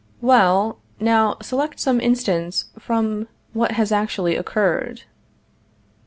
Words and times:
Well, 0.21 0.79
now, 0.99 1.37
select 1.43 1.79
some 1.79 2.01
instance 2.01 2.71
from 2.79 3.27
what 3.53 3.73
has 3.73 3.91
actually 3.91 4.35
occurred. 4.35 5.03